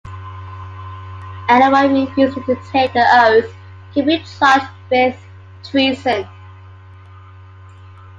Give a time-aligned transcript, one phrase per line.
[1.47, 3.53] Anyone refusing to take the oath
[3.93, 5.15] could be charged with
[5.63, 6.27] treason.